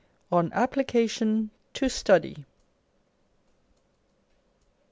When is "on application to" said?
0.31-1.87